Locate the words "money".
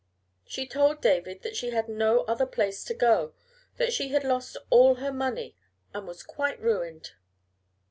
5.13-5.55